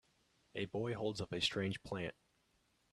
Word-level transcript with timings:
A 0.55 0.65
boy 0.65 0.95
holds 0.95 1.21
up 1.21 1.31
a 1.31 1.39
strange 1.39 1.83
plant. 1.83 2.15